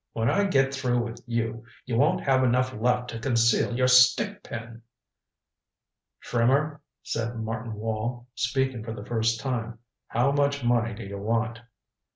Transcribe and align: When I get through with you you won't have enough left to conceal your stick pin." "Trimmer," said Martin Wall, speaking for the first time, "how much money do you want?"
When 0.13 0.31
I 0.31 0.45
get 0.45 0.73
through 0.73 1.03
with 1.03 1.21
you 1.27 1.63
you 1.85 1.95
won't 1.95 2.21
have 2.21 2.43
enough 2.43 2.73
left 2.73 3.11
to 3.11 3.19
conceal 3.19 3.75
your 3.77 3.87
stick 3.87 4.41
pin." 4.41 4.81
"Trimmer," 6.21 6.81
said 7.03 7.35
Martin 7.35 7.75
Wall, 7.75 8.25
speaking 8.33 8.83
for 8.83 8.93
the 8.93 9.05
first 9.05 9.39
time, 9.39 9.77
"how 10.07 10.31
much 10.31 10.63
money 10.63 10.95
do 10.95 11.03
you 11.05 11.19
want?" 11.19 11.59